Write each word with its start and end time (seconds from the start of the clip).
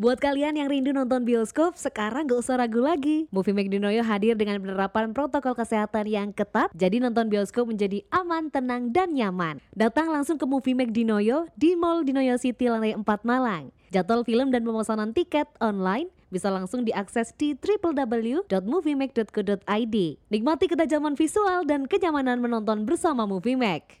Buat 0.00 0.16
kalian 0.16 0.56
yang 0.56 0.72
rindu 0.72 0.96
nonton 0.96 1.28
bioskop, 1.28 1.76
sekarang 1.76 2.24
gak 2.24 2.40
usah 2.40 2.56
ragu 2.56 2.80
lagi. 2.80 3.28
Movie 3.28 3.52
Make 3.52 3.68
Dinoyo 3.68 4.00
hadir 4.00 4.32
dengan 4.32 4.56
penerapan 4.56 5.12
protokol 5.12 5.52
kesehatan 5.52 6.08
yang 6.08 6.32
ketat, 6.32 6.72
jadi 6.72 7.04
nonton 7.04 7.28
bioskop 7.28 7.68
menjadi 7.68 8.00
aman, 8.08 8.48
tenang, 8.48 8.96
dan 8.96 9.12
nyaman. 9.12 9.60
Datang 9.76 10.08
langsung 10.08 10.40
ke 10.40 10.48
Movie 10.48 10.72
Make 10.72 10.96
Dinoyo 10.96 11.52
di 11.52 11.76
Mall 11.76 12.08
Dinoyo 12.08 12.40
City 12.40 12.72
lantai 12.72 12.96
4 12.96 13.04
Malang. 13.28 13.76
Jadwal 13.92 14.24
film 14.24 14.48
dan 14.48 14.64
pemesanan 14.64 15.12
tiket 15.12 15.52
online 15.60 16.08
bisa 16.32 16.48
langsung 16.48 16.80
diakses 16.80 17.36
di 17.36 17.52
www.moviemake.co.id. 17.60 19.96
Nikmati 20.32 20.64
ketajaman 20.64 21.12
visual 21.12 21.68
dan 21.68 21.84
kenyamanan 21.84 22.40
menonton 22.40 22.88
bersama 22.88 23.28
Movie 23.28 23.60
Make. 23.60 24.00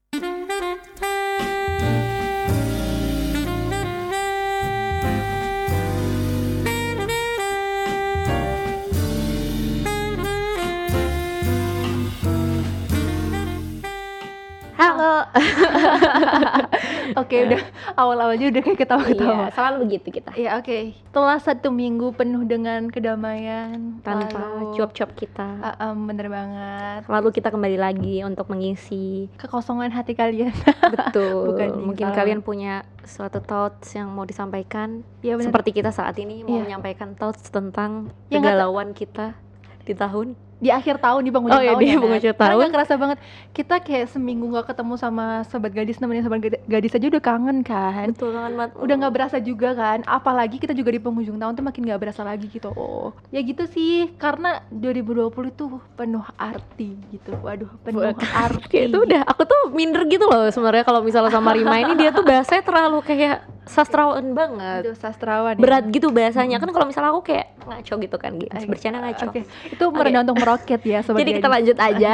Oke, 17.30 17.46
udah 17.46 17.62
awal-awalnya 17.94 18.50
udah 18.50 18.58
kayak 18.60 18.78
ketawa-ketawa. 18.80 19.46
Iya, 19.46 19.54
selalu 19.54 19.76
begitu 19.86 20.08
kita. 20.12 20.30
Iya, 20.34 20.50
oke. 20.58 20.78
Setelah 21.06 21.38
satu 21.38 21.70
minggu 21.70 22.10
penuh 22.12 22.42
dengan 22.42 22.90
kedamaian 22.90 24.02
Tanpa 24.02 24.42
cuap-cuap 24.72 25.14
kita. 25.14 25.46
Ah, 25.60 25.94
em, 25.94 25.98
bener 26.02 26.26
banget. 26.26 27.06
Lalu 27.06 27.28
kita 27.30 27.48
kembali 27.48 27.78
lagi 27.78 28.22
untuk 28.22 28.50
mengisi 28.50 29.30
Kekosongan 29.36 29.90
hati 29.90 30.12
kalian. 30.12 30.50
betul. 30.82 31.46
Bukan 31.54 31.68
Mungkin 31.84 32.04
salah. 32.04 32.18
kalian 32.18 32.40
punya 32.40 32.74
suatu 33.00 33.38
thoughts 33.38 33.94
yang 33.94 34.10
mau 34.10 34.22
disampaikan 34.22 35.06
Iya 35.20 35.34
bener. 35.34 35.46
seperti 35.46 35.70
kita 35.72 35.90
saat 35.90 36.18
ini 36.18 36.42
mau 36.42 36.50
Iya. 36.52 36.66
menyampaikan 36.66 37.14
thoughts 37.14 37.46
tentang 37.46 38.10
Ya, 38.26 38.42
kegalauan 38.42 38.90
kita 38.90 39.38
di 39.82 39.94
tahun. 39.94 40.34
Di 40.60 40.68
akhir 40.68 41.00
tahun 41.00 41.24
di 41.24 41.30
penghujung 41.30 41.56
Oh, 41.56 41.62
iya, 41.62 41.72
tahun 41.72 41.80
di 41.80 41.86
ya, 41.86 41.90
Nat? 41.90 42.02
penghujung 42.02 42.20
Karena 42.30 42.44
tahun. 42.46 42.60
nggak 42.60 42.72
kerasa 42.74 42.94
banget 42.94 43.18
kita 43.50 43.74
kayak 43.80 44.06
seminggu 44.06 44.44
nggak 44.46 44.66
ketemu 44.66 44.94
sama 44.94 45.24
sobat 45.42 45.72
gadis 45.72 45.96
nemenin 45.96 46.20
sobat 46.20 46.38
gad- 46.38 46.62
gadis 46.62 46.92
aja 46.92 47.06
udah 47.08 47.22
kangen 47.22 47.58
kan 47.62 48.06
Betul 48.10 48.30
banget. 48.30 48.52
Mat. 48.54 48.70
udah 48.74 48.94
nggak 48.94 49.12
berasa 49.12 49.36
juga 49.38 49.72
kan 49.72 50.04
apalagi 50.04 50.56
kita 50.56 50.70
juga 50.70 50.90
di 50.90 51.00
penghujung 51.00 51.34
tahun 51.34 51.52
tuh 51.54 51.64
makin 51.64 51.82
nggak 51.82 52.00
berasa 52.00 52.20
lagi 52.22 52.46
gitu 52.46 52.68
oh 52.70 53.16
ya 53.28 53.40
gitu 53.40 53.64
sih 53.66 53.90
karena 54.14 54.60
2020 54.70 55.32
tuh 55.50 55.68
penuh 55.92 56.24
arti 56.34 56.92
gitu 57.10 57.32
waduh 57.38 57.72
penuh 57.80 58.04
arti 58.44 58.68
Kayak 58.70 58.86
itu 58.86 58.98
udah 59.02 59.22
aku 59.24 59.42
tuh 59.42 59.60
minder 59.70 60.04
gitu 60.04 60.24
loh 60.24 60.44
sebenarnya 60.46 60.84
kalau 60.84 61.00
misalnya 61.00 61.30
sama 61.30 61.50
Rima 61.50 61.76
ini 61.78 61.96
dia 61.96 62.10
tuh 62.10 62.22
bahasanya 62.22 62.62
terlalu 62.62 63.00
kayak 63.00 63.38
sastrawan 63.62 64.34
banget. 64.34 64.82
Aduh, 64.82 64.96
sastrawan 64.96 65.54
ya. 65.54 65.62
Berat 65.62 65.84
gitu 65.88 66.10
bahasanya 66.10 66.58
kan 66.58 66.66
kalau 66.68 66.90
misalnya 66.90 67.14
aku 67.14 67.22
kayak 67.22 67.54
ngaco 67.62 67.94
gitu 67.98 68.16
kan 68.18 68.34
gitu. 68.34 68.50
Bercanda 68.66 68.98
ngaco. 69.00 69.30
Oke, 69.30 69.46
itu 69.46 69.84
merendah 69.86 70.22
untuk 70.24 70.42
meroket 70.50 70.80
ya 70.82 70.98
sobat 71.06 71.22
Jadi 71.22 71.38
kita 71.38 71.48
lanjut 71.48 71.78
aja. 71.78 72.12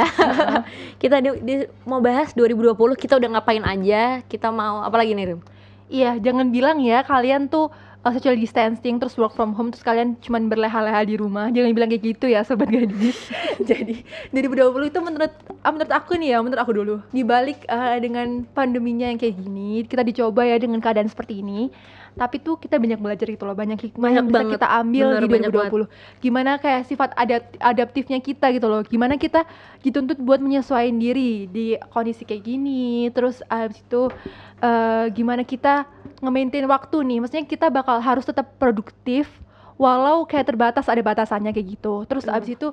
kita 1.01 1.15
di- 1.25 1.41
di- 1.41 1.69
mau 1.89 1.97
bahas 1.97 2.37
2020 2.37 2.77
kita 2.93 3.17
udah 3.17 3.29
ngapain 3.33 3.65
aja? 3.65 4.21
Kita 4.29 4.53
mau 4.53 4.85
apa 4.85 4.93
lagi 5.01 5.17
nih, 5.17 5.33
Rim? 5.33 5.41
Iya, 5.89 6.21
jangan 6.21 6.53
bilang 6.53 6.77
ya 6.83 7.01
kalian 7.01 7.49
tuh 7.49 7.73
uh, 8.03 8.11
social 8.13 8.35
distancing 8.37 8.99
terus 8.99 9.15
work 9.15 9.33
from 9.33 9.55
home 9.55 9.71
terus 9.71 9.81
kalian 9.81 10.19
cuman 10.21 10.51
berleha-leha 10.51 11.01
di 11.07 11.15
rumah. 11.17 11.49
Jangan 11.49 11.71
bilang 11.73 11.89
kayak 11.89 12.03
gitu 12.03 12.25
ya 12.29 12.45
sobat 12.45 12.69
gadis. 12.69 13.17
Jadi 13.69 14.03
2020 14.35 14.91
itu 14.91 14.99
menurut 15.01 15.33
ah, 15.63 15.71
menurut 15.73 15.91
aku 15.91 16.19
nih 16.19 16.35
ya, 16.35 16.37
menurut 16.43 16.61
aku 16.61 16.71
dulu. 16.75 16.95
Dibalik 17.09 17.65
uh, 17.71 17.97
dengan 17.97 18.45
pandeminya 18.53 19.09
yang 19.09 19.17
kayak 19.17 19.35
gini, 19.39 19.83
kita 19.87 20.03
dicoba 20.05 20.45
ya 20.45 20.59
dengan 20.61 20.83
keadaan 20.83 21.09
seperti 21.09 21.41
ini. 21.41 21.73
Tapi 22.17 22.41
tuh 22.41 22.57
kita 22.57 22.81
banyak 22.81 22.97
belajar 22.97 23.29
gitu 23.29 23.45
loh, 23.45 23.53
banyak 23.53 23.77
hikmah 23.77 24.09
yang 24.09 24.25
Banyak 24.25 24.25
bisa 24.25 24.37
banget. 24.41 24.53
kita 24.57 24.67
ambil 24.73 25.05
Bener, 25.13 25.21
di 25.21 25.27
banyak 25.29 25.51
2020. 25.53 26.21
Gimana 26.25 26.51
kayak 26.57 26.81
sifat 26.89 27.09
adapt 27.13 27.47
adaptifnya 27.61 28.19
kita 28.19 28.49
gitu 28.57 28.65
loh. 28.65 28.81
Gimana 28.81 29.15
kita 29.21 29.45
dituntut 29.85 30.17
buat 30.17 30.41
menyesuaikan 30.41 30.97
diri 30.97 31.45
di 31.45 31.77
kondisi 31.93 32.25
kayak 32.25 32.43
gini. 32.43 33.07
Terus 33.13 33.45
abis 33.47 33.85
itu 33.85 34.09
eh, 34.59 35.05
gimana 35.13 35.45
kita 35.45 35.85
nge-maintain 36.19 36.65
waktu 36.65 36.97
nih. 37.05 37.17
Maksudnya 37.21 37.45
kita 37.45 37.69
bakal 37.69 38.01
harus 38.01 38.25
tetap 38.25 38.57
produktif 38.57 39.29
walau 39.77 40.25
kayak 40.25 40.45
terbatas 40.47 40.85
ada 40.85 40.99
batasannya 40.99 41.49
kayak 41.49 41.67
gitu. 41.73 42.03
Terus 42.03 42.25
Bener. 42.25 42.37
abis 42.37 42.49
itu 42.53 42.67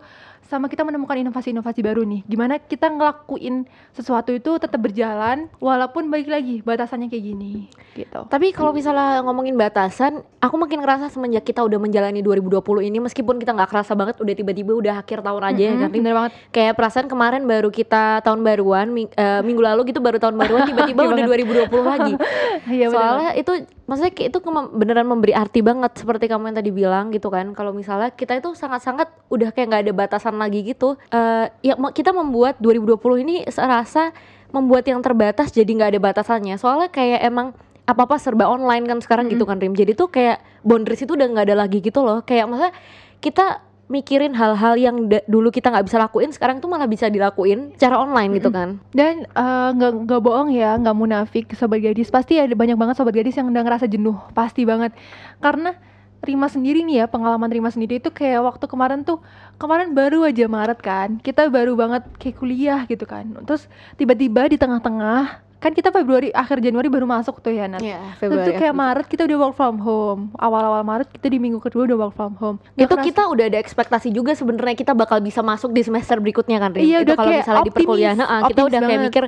sama 0.44 0.68
kita 0.68 0.84
menemukan 0.84 1.16
inovasi-inovasi 1.16 1.80
baru 1.80 2.04
nih. 2.04 2.20
Gimana 2.24 2.58
kita 2.58 2.88
ngelakuin 2.88 3.64
sesuatu 3.90 4.28
itu 4.28 4.56
tetap 4.56 4.76
berjalan 4.76 5.48
walaupun 5.56 6.08
balik 6.08 6.28
lagi 6.28 6.60
batasannya 6.60 7.08
kayak 7.08 7.24
gini 7.26 7.52
gitu. 7.94 8.28
Tapi 8.28 8.52
kalau 8.52 8.70
misalnya 8.70 9.24
ngomongin 9.24 9.56
batasan, 9.56 10.20
aku 10.38 10.54
makin 10.54 10.84
ngerasa 10.84 11.08
semenjak 11.08 11.44
kita 11.44 11.64
udah 11.64 11.80
menjalani 11.80 12.20
2020 12.20 12.60
ini 12.82 12.98
meskipun 13.00 13.36
kita 13.36 13.52
nggak 13.52 13.70
kerasa 13.70 13.92
banget 13.94 14.20
udah 14.20 14.34
tiba-tiba 14.34 14.72
udah 14.74 14.94
akhir 15.00 15.24
tahun 15.24 15.42
aja 15.44 15.56
ya 15.58 15.70
Mm-mm, 15.70 15.80
kan. 15.80 15.88
Rim? 15.88 15.96
bener 15.96 16.12
banget. 16.14 16.32
Kayak 16.50 16.72
perasaan 16.74 17.06
kemarin 17.06 17.42
baru 17.44 17.68
kita 17.68 18.04
tahun 18.20 18.40
baruan, 18.40 18.86
ming- 18.90 19.14
eh, 19.14 19.40
minggu 19.40 19.62
lalu 19.62 19.80
gitu 19.90 20.00
baru 20.00 20.20
tahun 20.20 20.36
baruan 20.36 20.64
tiba-tiba 20.68 21.00
Iya 21.02 21.10
udah 21.10 21.24
2020 21.26 21.84
lagi. 21.84 22.12
Iya 22.64 22.88
bener 22.88 22.96
Soalnya 22.96 23.30
itu 23.34 23.52
maksudnya 23.84 24.12
kayak 24.12 24.28
itu 24.32 24.38
beneran 24.72 25.04
memberi 25.04 25.32
arti 25.32 25.60
banget 25.60 25.92
seperti 25.96 26.24
kamu 26.26 26.52
yang 26.52 26.56
tadi 26.56 26.70
bilang 26.70 26.93
gitu 27.10 27.28
kan. 27.32 27.50
Kalau 27.56 27.74
misalnya 27.74 28.12
kita 28.12 28.38
itu 28.38 28.52
sangat-sangat 28.54 29.10
udah 29.32 29.50
kayak 29.50 29.66
nggak 29.70 29.82
ada 29.88 29.92
batasan 29.94 30.36
lagi 30.38 30.62
gitu. 30.62 30.94
Eh 31.10 31.46
ya 31.64 31.74
kita 31.90 32.14
membuat 32.14 32.60
2020 32.62 33.24
ini 33.26 33.36
serasa 33.50 34.14
membuat 34.54 34.86
yang 34.86 35.02
terbatas 35.02 35.50
jadi 35.50 35.66
nggak 35.66 35.90
ada 35.96 36.00
batasannya. 36.00 36.54
Soalnya 36.60 36.88
kayak 36.94 37.20
emang 37.26 37.56
apa-apa 37.84 38.16
serba 38.16 38.48
online 38.48 38.88
kan 38.88 38.98
sekarang 39.02 39.28
gitu 39.28 39.44
kan 39.44 39.60
Rim. 39.60 39.76
Jadi 39.76 39.92
tuh 39.92 40.08
kayak 40.08 40.40
boundaries 40.64 41.04
itu 41.04 41.12
udah 41.18 41.26
nggak 41.28 41.46
ada 41.52 41.56
lagi 41.66 41.82
gitu 41.82 42.00
loh. 42.00 42.24
Kayak 42.24 42.48
maksudnya 42.48 42.74
kita 43.20 43.60
mikirin 43.84 44.32
hal-hal 44.32 44.80
yang 44.80 44.96
dulu 45.28 45.52
kita 45.52 45.68
nggak 45.68 45.84
bisa 45.84 46.00
lakuin 46.00 46.32
sekarang 46.32 46.56
tuh 46.56 46.72
malah 46.72 46.88
bisa 46.88 47.12
dilakuin 47.12 47.76
secara 47.76 48.00
online 48.00 48.40
gitu 48.40 48.48
kan. 48.48 48.80
Dan 48.96 49.28
eh, 49.28 49.68
nggak 49.76 50.08
nggak 50.08 50.20
bohong 50.24 50.48
ya, 50.54 50.80
nggak 50.80 50.96
munafik 50.96 51.52
sobat 51.52 51.84
gadis. 51.84 52.08
Pasti 52.08 52.40
ada 52.40 52.52
banyak 52.56 52.76
banget 52.80 52.96
sobat 52.96 53.12
gadis 53.12 53.36
yang 53.36 53.52
udah 53.52 53.62
ngerasa 53.64 53.86
jenuh, 53.90 54.16
pasti 54.32 54.64
banget. 54.64 54.96
Karena 55.44 55.76
Rima 56.24 56.48
sendiri 56.48 56.80
nih 56.82 57.04
ya, 57.04 57.06
pengalaman 57.06 57.46
Rima 57.52 57.70
sendiri 57.70 58.00
itu 58.02 58.10
kayak 58.10 58.40
waktu 58.42 58.64
kemarin 58.66 59.04
tuh, 59.04 59.20
kemarin 59.60 59.92
baru 59.92 60.24
aja 60.26 60.44
Maret 60.48 60.80
kan, 60.82 61.08
kita 61.20 61.46
baru 61.52 61.76
banget 61.76 62.02
kayak 62.18 62.36
kuliah 62.40 62.80
gitu 62.88 63.04
kan. 63.04 63.28
Terus 63.44 63.68
tiba-tiba 64.00 64.48
di 64.48 64.56
tengah-tengah, 64.58 65.44
kan 65.56 65.70
kita 65.70 65.88
Februari, 65.88 66.28
akhir 66.30 66.60
Januari 66.60 66.86
baru 66.86 67.04
masuk 67.04 67.38
tuh 67.38 67.50
ya 67.50 67.64
Nat. 67.64 67.80
Iya, 67.80 67.96
Terus 68.18 68.36
tuh 68.42 68.54
kayak 68.54 68.72
Maret 68.72 69.06
kita 69.06 69.24
udah 69.24 69.38
work 69.40 69.54
from 69.54 69.76
home. 69.78 70.20
Awal-awal 70.34 70.82
Maret 70.82 71.08
kita 71.08 71.26
di 71.26 71.38
minggu 71.38 71.56
kedua 71.58 71.84
udah 71.84 71.98
work 71.98 72.14
from 72.14 72.34
home. 72.34 72.56
Nggak 72.70 72.78
itu 72.78 72.84
kerasa- 72.90 73.06
kita 73.06 73.22
udah 73.26 73.44
ada 73.46 73.58
ekspektasi 73.58 74.08
juga 74.10 74.32
sebenarnya 74.32 74.74
kita 74.74 74.92
bakal 74.92 75.18
bisa 75.18 75.40
masuk 75.40 75.70
di 75.70 75.80
semester 75.80 76.18
berikutnya 76.18 76.58
kan 76.58 76.70
Rim? 76.70 76.84
Iya, 76.84 76.98
itu 77.00 77.12
kalau 77.12 77.26
kayak 77.26 77.40
misalnya 77.40 77.58
di 77.58 77.64
optimis, 77.66 77.80
perkuliahan 77.80 78.18
ah, 78.20 78.40
kita 78.44 78.60
udah 78.62 78.78
kayak 78.78 78.90
banget. 78.90 79.06
mikir 79.08 79.24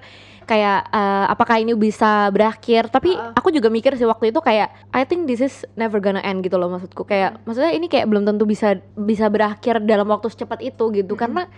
kayak 0.47 0.79
eh, 0.89 1.25
apakah 1.27 1.57
ini 1.57 1.73
bisa 1.75 2.11
berakhir 2.29 2.87
tapi 2.87 3.11
Ah. 3.13 3.35
aku 3.35 3.51
juga 3.51 3.67
mikir 3.67 3.95
sih 3.95 4.05
waktu 4.05 4.31
itu 4.31 4.39
kayak 4.39 4.71
I 4.93 5.03
think 5.03 5.25
this 5.25 5.41
is 5.41 5.67
never 5.75 5.99
gonna 5.99 6.21
end 6.21 6.39
gitu 6.41 6.55
loh 6.55 6.69
maksudku 6.69 7.03
kayak 7.03 7.43
maksudnya 7.43 7.73
ini 7.73 7.87
kayak 7.87 8.07
belum 8.07 8.23
tentu 8.25 8.45
bisa 8.45 8.79
bisa 8.95 9.27
berakhir 9.27 9.83
dalam 9.83 10.07
waktu 10.07 10.29
secepat 10.29 10.63
itu 10.63 10.85
gitu 10.93 11.15
karena 11.15 11.51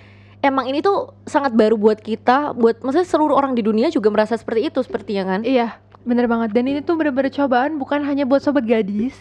emang 0.43 0.71
ini 0.71 0.79
tuh 0.85 1.15
sangat 1.27 1.55
baru 1.55 1.75
buat 1.75 1.99
kita 1.99 2.55
buat 2.55 2.81
maksudnya 2.83 3.09
seluruh 3.09 3.35
orang 3.35 3.59
di 3.59 3.63
dunia 3.63 3.91
juga 3.91 4.09
merasa 4.11 4.39
seperti 4.39 4.71
itu 4.71 4.79
sepertinya 4.83 5.37
kan 5.37 5.41
Iya, 5.43 5.79
bener 6.07 6.31
banget. 6.31 6.55
Dan 6.55 6.65
ini 6.71 6.81
tuh 6.81 6.97
bener-bener 6.97 7.29
cobaan 7.29 7.77
bukan 7.77 8.01
hanya 8.07 8.25
buat 8.25 8.41
sobat 8.41 8.65
gadis, 8.65 9.15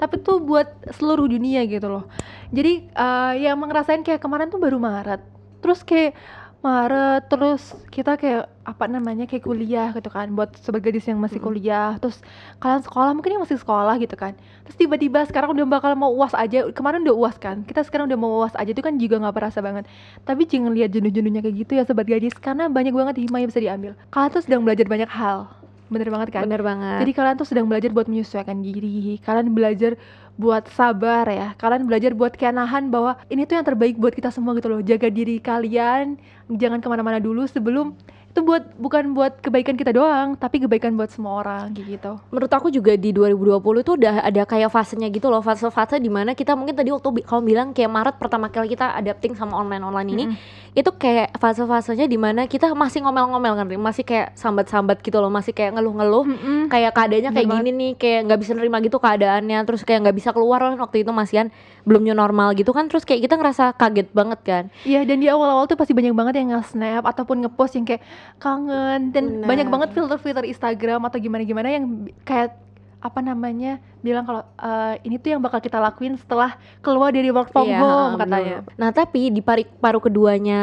tapi 0.00 0.18
tuh 0.18 0.42
buat 0.42 0.66
seluruh 0.96 1.28
dunia 1.28 1.62
gitu 1.68 1.86
loh. 1.86 2.04
Jadi 2.50 2.88
eh, 2.88 3.32
yang 3.46 3.60
ngerasain 3.60 4.02
kayak 4.02 4.18
kemarin 4.18 4.48
tuh 4.48 4.58
baru 4.58 4.82
Maret, 4.82 5.22
terus 5.62 5.84
kayak 5.86 6.16
Maret, 6.62 7.26
terus 7.26 7.74
kita 7.90 8.14
kayak 8.14 8.46
apa 8.62 8.86
namanya 8.86 9.26
kayak 9.26 9.42
kuliah 9.42 9.90
gitu 9.98 10.06
kan, 10.06 10.30
buat 10.30 10.54
sobat 10.62 10.78
gadis 10.78 11.10
yang 11.10 11.18
masih 11.18 11.42
kuliah, 11.42 11.98
terus 11.98 12.22
kalian 12.62 12.78
sekolah 12.86 13.10
mungkin 13.18 13.34
yang 13.34 13.42
masih 13.42 13.58
sekolah 13.58 13.98
gitu 13.98 14.14
kan. 14.14 14.38
Terus 14.62 14.78
tiba-tiba 14.78 15.26
sekarang 15.26 15.58
udah 15.58 15.66
bakal 15.66 15.98
mau 15.98 16.14
uas 16.14 16.30
aja, 16.38 16.70
kemarin 16.70 17.02
udah 17.02 17.18
uas 17.18 17.34
kan, 17.34 17.66
kita 17.66 17.82
sekarang 17.82 18.06
udah 18.06 18.14
mau 18.14 18.46
uas 18.46 18.54
aja 18.54 18.70
itu 18.70 18.78
kan 18.78 18.94
juga 18.94 19.18
nggak 19.18 19.34
berasa 19.34 19.58
banget. 19.58 19.90
Tapi 20.22 20.46
jangan 20.46 20.70
lihat 20.70 20.94
jenuh-jenuhnya 20.94 21.42
kayak 21.42 21.56
gitu 21.66 21.72
ya 21.74 21.82
sobat 21.82 22.06
gadis, 22.06 22.38
karena 22.38 22.70
banyak 22.70 22.94
banget 22.94 23.26
hikmah 23.26 23.42
yang 23.42 23.50
bisa 23.50 23.58
diambil. 23.58 23.92
Kalian 24.14 24.30
tuh 24.30 24.42
sedang 24.46 24.62
belajar 24.62 24.86
banyak 24.86 25.10
hal, 25.10 25.50
bener 25.92 26.08
banget 26.08 26.28
kan? 26.32 26.42
bener 26.48 26.64
banget 26.64 27.00
Jadi 27.04 27.12
kalian 27.12 27.36
tuh 27.36 27.48
sedang 27.48 27.66
belajar 27.68 27.90
buat 27.92 28.08
menyesuaikan 28.08 28.64
diri, 28.64 29.20
kalian 29.20 29.52
belajar 29.52 30.00
buat 30.40 30.64
sabar 30.72 31.28
ya, 31.28 31.52
kalian 31.60 31.84
belajar 31.84 32.16
buat 32.16 32.32
kayak 32.32 32.56
nahan 32.56 32.88
bahwa 32.88 33.20
ini 33.28 33.44
tuh 33.44 33.60
yang 33.60 33.66
terbaik 33.68 34.00
buat 34.00 34.16
kita 34.16 34.32
semua 34.32 34.56
gitu 34.56 34.72
loh. 34.72 34.80
Jaga 34.80 35.12
diri 35.12 35.36
kalian, 35.36 36.16
jangan 36.48 36.80
ke 36.80 36.88
mana-mana 36.88 37.20
dulu 37.20 37.44
sebelum 37.44 37.92
itu 38.32 38.40
buat 38.40 38.64
bukan 38.80 39.12
buat 39.12 39.44
kebaikan 39.44 39.76
kita 39.76 39.92
doang 39.92 40.32
tapi 40.34 40.56
kebaikan 40.56 40.96
buat 40.96 41.12
semua 41.12 41.44
orang 41.44 41.76
gitu. 41.76 42.16
Menurut 42.32 42.48
aku 42.48 42.72
juga 42.72 42.96
di 42.96 43.12
2020 43.12 43.60
itu 43.84 43.92
udah 43.92 44.24
ada 44.24 44.42
kayak 44.42 44.72
fasenya 44.72 45.12
gitu 45.12 45.28
loh 45.28 45.44
fase-fase 45.44 46.00
di 46.00 46.08
mana 46.08 46.32
kita 46.32 46.56
mungkin 46.56 46.72
tadi 46.72 46.88
waktu 46.88 47.08
bi- 47.12 47.26
kamu 47.28 47.42
bilang 47.44 47.68
kayak 47.76 47.92
Maret 47.92 48.16
pertama 48.16 48.48
kali 48.48 48.72
kita 48.72 48.96
adapting 48.96 49.36
sama 49.36 49.60
online 49.60 49.84
online 49.84 50.10
ini 50.10 50.24
itu 50.72 50.88
kayak 50.88 51.36
fase-fasenya 51.36 52.08
di 52.08 52.16
mana 52.16 52.48
kita 52.48 52.72
masih 52.72 53.04
ngomel-ngomel 53.04 53.52
kan 53.52 53.68
masih 53.68 54.00
kayak 54.00 54.32
sambat-sambat 54.32 55.04
gitu 55.04 55.20
loh 55.20 55.28
masih 55.28 55.52
kayak 55.52 55.76
ngeluh-ngeluh 55.76 56.24
Mm-mm. 56.24 56.60
kayak 56.72 56.96
keadaannya 56.96 57.30
kayak 57.30 57.44
Bener 57.44 57.60
gini 57.60 57.70
nih 57.76 57.92
kayak 58.00 58.20
nggak 58.32 58.40
bisa 58.40 58.52
nerima 58.56 58.80
gitu 58.80 58.96
keadaannya 58.96 59.60
terus 59.68 59.84
kayak 59.84 60.08
nggak 60.08 60.16
bisa 60.16 60.32
keluar 60.32 60.64
kan 60.64 60.80
waktu 60.80 61.04
itu 61.04 61.12
masihan 61.12 61.52
belum 61.84 62.00
new 62.00 62.16
normal 62.16 62.56
gitu 62.56 62.72
kan 62.72 62.88
terus 62.88 63.04
kayak 63.04 63.28
kita 63.28 63.36
ngerasa 63.36 63.76
kaget 63.76 64.08
banget 64.16 64.40
kan. 64.40 64.64
Iya 64.88 65.04
dan 65.04 65.20
di 65.20 65.28
awal-awal 65.28 65.68
tuh 65.68 65.76
pasti 65.76 65.92
banyak 65.92 66.16
banget 66.16 66.40
yang 66.40 66.56
nge-snap 66.56 67.04
ataupun 67.04 67.44
nge-post 67.44 67.76
yang 67.76 67.84
kayak 67.84 68.00
kangen 68.36 69.10
dan 69.10 69.24
Benar. 69.38 69.48
banyak 69.48 69.68
banget 69.68 69.88
filter-filter 69.92 70.44
Instagram 70.44 71.00
atau 71.04 71.18
gimana-gimana 71.18 71.68
yang 71.68 71.84
kayak 72.22 72.58
apa 72.98 73.18
namanya 73.18 73.82
bilang 73.98 74.22
kalau 74.22 74.46
"Eh, 74.54 74.94
ini 75.02 75.18
tuh 75.18 75.34
yang 75.34 75.42
bakal 75.42 75.58
kita 75.58 75.76
lakuin 75.76 76.14
setelah 76.14 76.54
keluar 76.78 77.10
dari 77.10 77.28
work 77.28 77.50
from 77.50 77.66
Iya, 77.66 77.78
home 77.78 78.14
bener. 78.14 78.20
katanya. 78.22 78.56
Nah 78.78 78.90
tapi 78.90 79.26
di 79.28 79.42
pari, 79.42 79.66
paruh 79.66 79.98
keduanya 79.98 80.62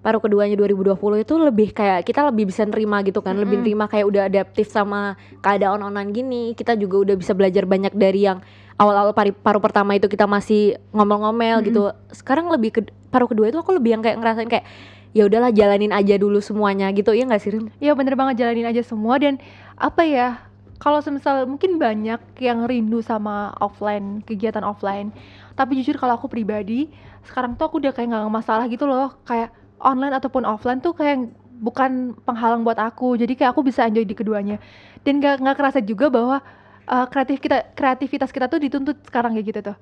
paruh 0.00 0.22
keduanya 0.22 0.54
2020 0.54 0.96
itu 1.18 1.34
lebih 1.34 1.74
kayak 1.74 2.06
kita 2.06 2.30
lebih 2.30 2.46
bisa 2.46 2.62
nerima 2.62 3.02
gitu 3.02 3.18
kan 3.20 3.34
lebih 3.34 3.58
Mm-mm. 3.58 3.64
nerima 3.66 3.84
kayak 3.86 4.06
udah 4.06 4.22
adaptif 4.24 4.70
sama 4.70 5.14
keadaan 5.42 5.82
online 5.82 6.14
gini 6.14 6.42
kita 6.54 6.78
juga 6.78 7.02
udah 7.02 7.16
bisa 7.18 7.34
belajar 7.34 7.66
banyak 7.66 7.90
dari 7.90 8.22
yang 8.22 8.38
awal-awal 8.78 9.10
paruh 9.34 9.58
pertama 9.58 9.98
itu 9.98 10.06
kita 10.06 10.24
masih 10.24 10.78
ngomel-ngomel 10.94 11.58
Mm-mm. 11.58 11.66
gitu 11.66 11.82
sekarang 12.14 12.46
lebih 12.48 12.70
ke 12.72 12.80
paruh 13.10 13.26
kedua 13.26 13.50
itu 13.50 13.58
aku 13.58 13.74
lebih 13.74 13.98
yang 13.98 14.02
kayak 14.02 14.16
ngerasain 14.16 14.46
kayak 14.46 14.64
ya 15.16 15.24
udahlah 15.24 15.48
jalanin 15.48 15.96
aja 15.96 16.20
dulu 16.20 16.44
semuanya 16.44 16.92
gitu 16.92 17.16
ya 17.16 17.24
nggak 17.24 17.40
sih 17.40 17.56
Rim? 17.56 17.72
Iya 17.80 17.96
bener 17.96 18.12
banget 18.20 18.44
jalanin 18.44 18.68
aja 18.68 18.84
semua. 18.84 19.16
Dan 19.16 19.40
apa 19.80 20.04
ya 20.04 20.44
kalau 20.76 21.00
semisal 21.00 21.48
mungkin 21.48 21.80
banyak 21.80 22.20
yang 22.36 22.68
rindu 22.68 23.00
sama 23.00 23.56
offline 23.64 24.20
kegiatan 24.20 24.60
offline. 24.60 25.08
Tapi 25.56 25.80
jujur 25.80 25.96
kalau 25.96 26.20
aku 26.20 26.28
pribadi 26.28 26.92
sekarang 27.24 27.56
tuh 27.56 27.72
aku 27.72 27.80
udah 27.80 27.96
kayak 27.96 28.12
nggak 28.12 28.28
masalah 28.28 28.68
gitu 28.68 28.84
loh. 28.84 29.16
Kayak 29.24 29.56
online 29.80 30.12
ataupun 30.20 30.44
offline 30.44 30.84
tuh 30.84 30.92
kayak 30.92 31.32
bukan 31.64 32.12
penghalang 32.28 32.60
buat 32.60 32.76
aku. 32.76 33.16
Jadi 33.16 33.40
kayak 33.40 33.56
aku 33.56 33.64
bisa 33.64 33.88
enjoy 33.88 34.04
di 34.04 34.12
keduanya. 34.12 34.60
Dan 35.00 35.24
nggak 35.24 35.40
nggak 35.40 35.56
kerasa 35.56 35.80
juga 35.80 36.12
bahwa 36.12 36.44
uh, 36.92 37.06
kreatif 37.08 37.40
kita 37.40 37.72
kreativitas 37.72 38.28
kita 38.28 38.52
tuh 38.52 38.60
dituntut 38.60 39.00
sekarang 39.08 39.32
kayak 39.32 39.46
gitu 39.48 39.60
tuh 39.72 39.76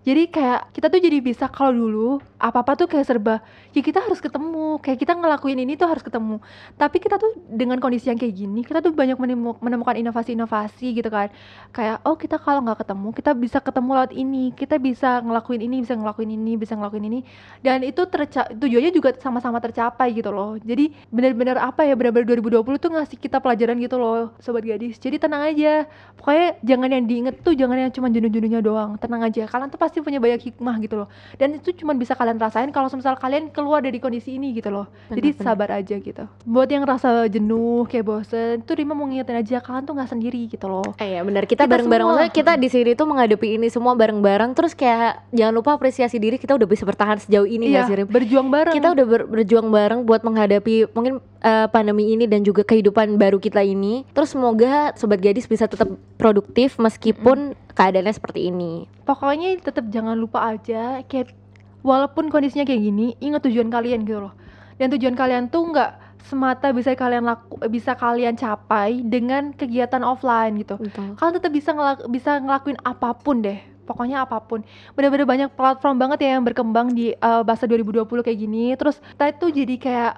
jadi 0.00 0.32
kayak 0.32 0.72
kita 0.72 0.86
tuh 0.88 1.00
jadi 1.00 1.18
bisa 1.20 1.44
kalau 1.52 1.76
dulu 1.76 2.08
apa-apa 2.40 2.72
tuh 2.72 2.88
kayak 2.88 3.04
serba 3.04 3.44
ya 3.76 3.84
kita 3.84 4.00
harus 4.00 4.16
ketemu. 4.16 4.80
Kayak 4.80 4.98
kita 5.04 5.12
ngelakuin 5.12 5.60
ini 5.60 5.76
tuh 5.76 5.92
harus 5.92 6.00
ketemu. 6.00 6.40
Tapi 6.80 6.96
kita 7.04 7.20
tuh 7.20 7.36
dengan 7.52 7.76
kondisi 7.76 8.08
yang 8.08 8.16
kayak 8.16 8.32
gini 8.32 8.64
kita 8.64 8.80
tuh 8.80 8.96
banyak 8.96 9.20
menemu- 9.20 9.60
menemukan 9.60 9.92
inovasi-inovasi 10.00 10.96
gitu 10.96 11.12
kan. 11.12 11.28
Kayak 11.76 12.00
oh 12.08 12.16
kita 12.16 12.40
kalau 12.40 12.64
nggak 12.64 12.80
ketemu 12.80 13.08
kita 13.12 13.30
bisa 13.36 13.58
ketemu 13.60 13.90
lewat 14.00 14.12
ini 14.16 14.44
kita 14.56 14.80
bisa 14.80 15.20
ngelakuin 15.20 15.60
ini 15.68 15.76
bisa 15.84 15.94
ngelakuin 16.00 16.30
ini 16.32 16.52
bisa 16.56 16.72
ngelakuin 16.80 17.04
ini. 17.04 17.20
Dan 17.60 17.84
itu 17.84 18.00
terca 18.08 18.48
tujuannya 18.48 18.96
juga 18.96 19.12
sama-sama 19.20 19.60
tercapai 19.60 20.16
gitu 20.16 20.32
loh. 20.32 20.56
Jadi 20.64 20.96
benar-benar 21.12 21.60
apa 21.60 21.84
ya 21.84 21.92
benar-benar 21.92 22.24
2020 22.40 22.80
tuh 22.80 22.90
ngasih 22.96 23.18
kita 23.20 23.36
pelajaran 23.36 23.76
gitu 23.76 24.00
loh 24.00 24.32
sobat 24.40 24.64
gadis. 24.64 24.96
Jadi 24.96 25.20
tenang 25.20 25.44
aja. 25.44 25.84
Pokoknya 26.16 26.56
jangan 26.64 26.88
yang 26.88 27.04
diinget 27.04 27.34
tuh 27.44 27.52
jangan 27.52 27.76
yang 27.76 27.92
cuma 27.92 28.08
jenuh-jenuhnya 28.08 28.64
doang. 28.64 28.96
Tenang 28.96 29.28
aja. 29.28 29.44
Kalian 29.44 29.68
tuh 29.68 29.76
pasti 29.76 29.89
punya 29.98 30.22
banyak 30.22 30.38
hikmah 30.46 30.78
gitu 30.78 30.94
loh. 30.94 31.08
Dan 31.34 31.58
itu 31.58 31.74
cuma 31.74 31.90
bisa 31.92 32.14
kalian 32.14 32.38
rasain 32.38 32.70
kalau 32.70 32.86
misal 32.86 33.18
kalian 33.18 33.50
keluar 33.50 33.82
dari 33.82 33.98
kondisi 33.98 34.38
ini 34.38 34.54
gitu 34.54 34.70
loh. 34.70 34.86
Jadi 35.10 35.34
Benar-benar. 35.34 35.42
sabar 35.42 35.68
aja 35.82 35.96
gitu. 35.98 36.24
Buat 36.46 36.70
yang 36.70 36.86
rasa 36.86 37.26
jenuh 37.26 37.90
kayak 37.90 38.06
bosen 38.06 38.62
tuh 38.62 38.78
Rima 38.78 38.94
mau 38.94 39.10
ngingetin 39.10 39.42
aja 39.42 39.58
kalian 39.58 39.82
tuh 39.82 39.98
nggak 39.98 40.06
sendiri 40.08 40.46
gitu 40.46 40.70
loh. 40.70 40.86
Eh 41.02 41.18
ya 41.18 41.26
benar. 41.26 41.50
Kita 41.50 41.66
bareng-bareng 41.66 42.06
maksudnya 42.06 42.30
kita 42.30 42.52
di 42.54 42.68
sini 42.70 42.94
tuh 42.94 43.10
menghadapi 43.10 43.58
ini 43.58 43.66
semua 43.66 43.98
bareng-bareng 43.98 44.54
terus 44.54 44.76
kayak 44.76 45.26
jangan 45.32 45.54
lupa 45.56 45.74
apresiasi 45.74 46.22
diri 46.22 46.38
kita 46.38 46.54
udah 46.54 46.68
bisa 46.68 46.86
bertahan 46.86 47.18
sejauh 47.18 47.48
ini 47.48 47.72
iya 47.72 47.82
nggak 47.82 47.88
sih 47.88 47.96
Rim? 47.98 48.06
berjuang 48.06 48.46
bareng. 48.46 48.74
Kita 48.76 48.92
udah 48.94 49.06
ber- 49.08 49.26
berjuang 49.26 49.66
bareng 49.66 50.04
buat 50.04 50.20
menghadapi 50.20 50.92
mungkin 50.92 51.18
eh, 51.40 51.66
pandemi 51.68 52.12
ini 52.12 52.24
dan 52.24 52.44
juga 52.44 52.62
kehidupan 52.62 53.16
baru 53.16 53.40
kita 53.40 53.60
ini. 53.60 54.04
Terus 54.12 54.32
semoga 54.32 54.92
sobat 54.94 55.20
gadis 55.20 55.44
bisa 55.44 55.64
tetap 55.66 55.88
produktif 56.16 56.76
meskipun 56.76 57.56
keadaannya 57.74 58.14
seperti 58.14 58.52
ini. 58.52 58.86
pokoknya 59.02 59.58
tetap 59.58 59.90
jangan 59.90 60.14
lupa 60.14 60.54
aja 60.54 61.02
kayak 61.02 61.34
walaupun 61.82 62.30
kondisinya 62.30 62.62
kayak 62.62 62.78
gini 62.78 63.18
ingat 63.18 63.42
tujuan 63.42 63.66
kalian 63.66 64.06
gitu 64.06 64.30
loh. 64.30 64.34
Dan 64.78 64.88
tujuan 64.94 65.18
kalian 65.18 65.50
tuh 65.50 65.66
nggak 65.74 65.90
semata 66.24 66.70
bisa 66.70 66.94
kalian 66.94 67.26
laku 67.26 67.58
bisa 67.66 67.96
kalian 67.96 68.38
capai 68.38 69.02
dengan 69.02 69.50
kegiatan 69.50 70.04
offline 70.04 70.56
gitu. 70.62 70.78
Kalian 71.18 71.34
tetap 71.36 71.50
bisa 71.50 71.70
ngelak- 71.74 72.06
bisa 72.06 72.38
ngelakuin 72.38 72.78
apa 72.80 73.10
pun 73.18 73.42
deh 73.42 73.58
pokoknya 73.82 74.22
apa 74.22 74.38
pun. 74.38 74.62
Bener-bener 74.94 75.26
banyak 75.26 75.50
platform 75.58 75.98
banget 75.98 76.22
ya 76.22 76.38
yang 76.38 76.46
berkembang 76.46 76.94
di 76.94 77.10
eh, 77.10 77.42
bahasa 77.42 77.66
2020 77.66 78.06
kayak 78.22 78.38
gini. 78.38 78.78
Terus 78.78 79.02
kita 79.02 79.26
itu 79.34 79.46
jadi 79.50 79.74
kayak 79.74 80.14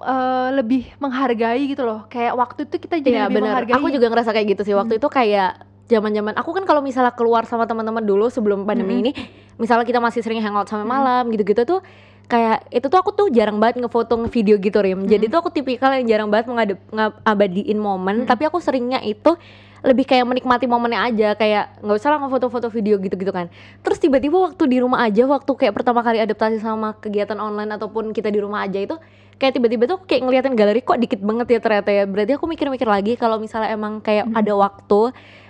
eh, 0.00 0.48
lebih 0.52 0.92
menghargai 0.98 1.62
gitu 1.66 1.82
loh 1.82 2.04
kayak 2.06 2.32
waktu 2.32 2.68
itu 2.68 2.76
kita 2.78 3.00
jadi 3.00 3.08
Iya 3.08 3.22
lebih 3.26 3.40
benar. 3.40 3.64
menghargai 3.64 3.74
Aku 3.78 3.88
juga 3.88 4.06
ngerasa 4.08 4.30
kayak 4.30 4.46
gitu 4.56 4.62
sih. 4.62 4.74
Waktu 4.74 4.96
Hmm. 4.96 5.00
itu 5.00 5.08
kayak 5.08 5.50
zaman-zaman 5.86 6.34
aku 6.34 6.50
kan 6.50 6.66
kalau 6.66 6.82
misalnya 6.82 7.14
keluar 7.14 7.46
sama 7.46 7.64
teman-teman 7.64 8.02
dulu 8.02 8.26
sebelum 8.26 8.66
pandemi 8.66 8.98
Mm-mm. 8.98 9.02
ini, 9.06 9.12
misalnya 9.54 9.86
kita 9.86 10.02
masih 10.02 10.18
sering 10.18 10.42
hangout 10.42 10.66
sampai 10.66 10.82
Mm. 10.82 10.90
malam 10.90 11.22
gitu-gitu 11.30 11.62
tuh 11.62 11.80
kayak 12.26 12.66
itu 12.74 12.90
tuh 12.90 12.98
aku 12.98 13.14
tuh 13.14 13.30
jarang 13.30 13.62
banget 13.62 13.78
ngefoto 13.78 14.18
ngevideo 14.18 14.58
gitu 14.58 14.82
Rim. 14.82 15.06
Jadi 15.06 15.26
Mm. 15.26 15.32
tuh 15.32 15.38
aku 15.38 15.50
tipikal 15.54 15.94
yang 15.94 16.06
jarang 16.10 16.26
banget 16.26 16.50
mengadep 16.50 16.78
ngabadiin 16.90 17.78
momen, 17.78 18.16
Mm. 18.22 18.26
tapi 18.26 18.42
aku 18.44 18.58
seringnya 18.58 18.98
itu 19.00 19.38
lebih 19.86 20.02
kayak 20.02 20.26
menikmati 20.26 20.66
momennya 20.66 20.98
aja 21.06 21.28
kayak 21.32 21.78
nggak 21.78 21.94
usah 21.94 22.10
lah 22.10 22.18
ngefoto-foto 22.18 22.66
video 22.66 22.98
gitu-gitu 22.98 23.30
kan 23.30 23.46
terus 23.86 24.02
tiba-tiba 24.02 24.34
waktu 24.34 24.66
di 24.66 24.82
rumah 24.82 25.06
aja 25.06 25.22
waktu 25.22 25.46
kayak 25.46 25.70
pertama 25.70 26.02
kali 26.02 26.18
adaptasi 26.18 26.58
sama 26.58 26.98
kegiatan 26.98 27.38
online 27.38 27.70
ataupun 27.70 28.10
kita 28.10 28.26
di 28.26 28.42
rumah 28.42 28.66
aja 28.66 28.82
itu 28.82 28.98
kayak 29.36 29.52
tiba-tiba 29.54 29.84
tuh 29.84 29.98
kayak 30.04 30.22
ngeliatin 30.24 30.54
galeri 30.56 30.80
kok 30.80 30.96
dikit 30.96 31.20
banget 31.20 31.46
ya 31.52 31.60
ternyata 31.60 31.90
ya 31.92 32.04
berarti 32.04 32.32
aku 32.34 32.44
mikir-mikir 32.48 32.88
lagi 32.88 33.12
kalau 33.14 33.36
misalnya 33.36 33.68
emang 33.70 34.00
kayak 34.00 34.28
Mhm. 34.28 34.36
ada 34.36 34.52
waktu 34.56 35.00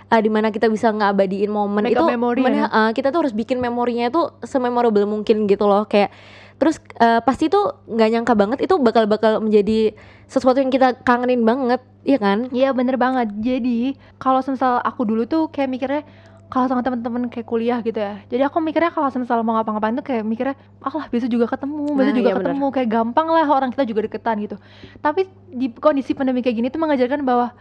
uh, 0.07 0.19
di 0.19 0.29
mana 0.31 0.51
kita 0.51 0.67
bisa 0.67 0.91
ngabadiin 0.91 1.47
momen 1.47 1.87
Make 1.87 1.95
itu 1.95 2.03
memory 2.03 2.41
mana, 2.43 2.57
ya. 2.57 2.65
uh, 2.67 2.91
kita 2.91 3.11
tuh 3.11 3.23
harus 3.23 3.33
bikin 3.35 3.59
memorinya 3.59 4.11
itu 4.11 4.21
sememorable 4.43 5.07
mungkin 5.07 5.47
gitu 5.47 5.67
loh 5.67 5.87
kayak 5.87 6.11
terus 6.57 6.81
uh, 6.97 7.21
pasti 7.21 7.47
tuh 7.47 7.85
nggak 7.85 8.09
nyangka 8.11 8.33
banget 8.33 8.59
itu 8.65 8.75
bakal 8.81 9.05
bakal 9.05 9.39
menjadi 9.39 9.93
sesuatu 10.25 10.57
yang 10.57 10.73
kita 10.73 10.97
kangenin 11.05 11.45
banget 11.45 11.79
iya 12.01 12.17
kan 12.17 12.49
Iya 12.49 12.73
bener 12.73 12.97
banget. 12.97 13.29
Jadi 13.39 13.93
kalau 14.17 14.41
semisal 14.41 14.81
aku 14.81 15.05
dulu 15.05 15.27
tuh 15.29 15.51
kayak 15.53 15.69
mikirnya 15.69 16.01
kalau 16.47 16.65
sama 16.71 16.79
teman-teman 16.79 17.27
kayak 17.27 17.43
kuliah 17.43 17.79
gitu 17.83 17.99
ya. 17.99 18.23
Jadi 18.31 18.39
aku 18.47 18.63
mikirnya 18.63 18.87
kalau 18.87 19.11
semisal 19.11 19.43
mau 19.43 19.59
ngapa-ngapain 19.59 19.99
tuh 19.99 20.05
kayak 20.07 20.23
mikirnya 20.23 20.55
ah 20.79 20.93
lah 20.95 21.11
bisa 21.11 21.27
juga 21.27 21.43
ketemu, 21.51 21.91
bisa 21.91 22.11
Nah, 22.11 22.15
juga 22.15 22.31
iya 22.31 22.37
ketemu 22.39 22.65
kayak 22.71 22.89
gampang 22.89 23.27
lah 23.27 23.47
orang 23.51 23.69
kita 23.75 23.83
juga 23.83 24.07
deketan 24.07 24.35
gitu. 24.47 24.55
Tapi 25.03 25.27
di 25.51 25.67
kondisi 25.75 26.15
pandemi 26.15 26.39
kayak 26.39 26.55
gini 26.55 26.67
tuh 26.71 26.79
mengajarkan 26.79 27.19
bahwa 27.27 27.51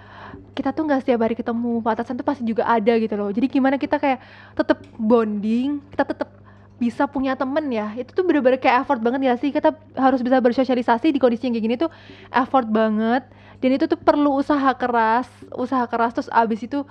kita 0.55 0.71
tuh 0.71 0.87
nggak 0.87 1.03
setiap 1.03 1.19
hari 1.19 1.35
ketemu, 1.35 1.83
batasan 1.83 2.15
tuh 2.15 2.23
pasti 2.23 2.47
juga 2.47 2.63
ada 2.63 2.95
gitu 2.95 3.15
loh. 3.19 3.35
Jadi 3.35 3.47
gimana 3.51 3.75
kita 3.75 3.99
kayak 3.99 4.23
tetap 4.55 4.79
bonding, 4.95 5.83
kita 5.91 6.07
tetap 6.07 6.31
bisa 6.77 7.09
punya 7.09 7.33
temen 7.33 7.73
ya 7.73 7.97
itu 7.97 8.13
tuh 8.13 8.21
bener-bener 8.21 8.61
kayak 8.61 8.85
effort 8.85 9.01
banget 9.01 9.33
ya 9.33 9.35
sih 9.41 9.49
kita 9.49 9.73
harus 9.97 10.21
bisa 10.21 10.37
bersosialisasi 10.45 11.09
di 11.09 11.17
kondisi 11.17 11.49
yang 11.49 11.57
kayak 11.57 11.65
gini 11.65 11.77
tuh 11.81 11.89
effort 12.29 12.69
banget 12.69 13.25
dan 13.65 13.71
itu 13.73 13.89
tuh 13.89 13.97
perlu 13.97 14.37
usaha 14.37 14.77
keras 14.77 15.25
usaha 15.57 15.89
keras 15.89 16.13
terus 16.13 16.29
abis 16.29 16.69
itu 16.69 16.85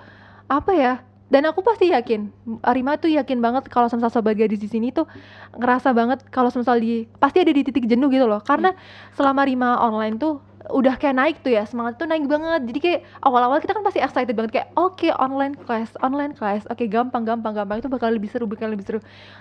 apa 0.49 0.73
ya 0.73 0.93
dan 1.25 1.41
aku 1.49 1.65
pasti 1.65 1.89
yakin 1.89 2.29
Arima 2.61 3.01
tuh 3.01 3.09
yakin 3.09 3.41
banget 3.41 3.65
kalau 3.73 3.89
sama 3.89 4.13
sobat 4.13 4.37
gadis 4.37 4.61
di 4.61 4.69
sini 4.69 4.93
tuh 4.93 5.09
ngerasa 5.57 5.89
banget 5.89 6.21
kalau 6.29 6.53
misal 6.53 6.77
di 6.77 7.09
pasti 7.17 7.41
ada 7.41 7.49
di 7.49 7.65
titik 7.65 7.89
jenuh 7.89 8.13
gitu 8.13 8.29
loh. 8.29 8.41
Karena 8.45 8.77
selama 9.17 9.41
Rima 9.41 9.81
online 9.81 10.21
tuh 10.21 10.37
udah 10.65 10.97
kayak 10.97 11.15
naik 11.17 11.35
tuh 11.45 11.53
ya 11.53 11.65
semangat 11.65 11.97
tuh 11.97 12.09
naik 12.09 12.25
banget. 12.25 12.61
Jadi 12.69 12.79
kayak 12.81 12.99
awal-awal 13.21 13.61
kita 13.61 13.73
kan 13.77 13.83
pasti 13.85 14.01
excited 14.01 14.33
banget 14.33 14.51
kayak 14.61 14.67
oke 14.77 15.05
online 15.17 15.53
class 15.53 15.93
online 16.01 16.33
class. 16.33 16.65
Oke 16.69 16.89
gampang 16.89 17.25
gampang 17.25 17.53
gampang. 17.53 17.81
Itu 17.81 17.89
bakal 17.89 18.13
lebih 18.13 18.29
seru 18.29 18.49
bakal 18.49 18.69
lebih 18.73 18.85
seru. 18.85 18.99